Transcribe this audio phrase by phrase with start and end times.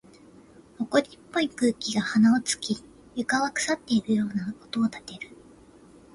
[0.79, 5.37] 埃っぽい空気が鼻を突き、床は腐っているような音を立てる。